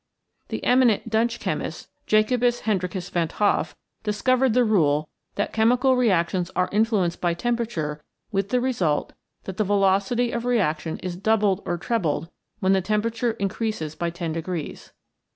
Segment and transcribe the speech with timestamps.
[0.47, 6.49] The eminent Dutch chemist Jacobus Hendricus Van 't Hoff discovered the rule that chemical reactions
[6.55, 10.31] are influenced by temperature with the 68 REACTIONS IN LIVING MATTER result that the velocity
[10.31, 14.91] of reaction is doubled or trebled when the temperature increases by 10 degrees.